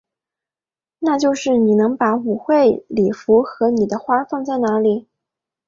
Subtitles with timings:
[0.97, 5.07] 那就是你能把舞会礼服和你的花放在哪里？